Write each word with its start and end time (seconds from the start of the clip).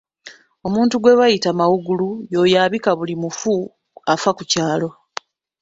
Omuntu 0.67 0.95
gwe 0.97 1.17
bayita 1.19 1.49
mawuugulu 1.57 2.07
y'oyo 2.31 2.57
abika 2.65 2.91
buli 2.97 3.15
mufu 3.23 3.53
afa 4.13 4.31
ku 4.37 4.43
kyalo 4.51 4.89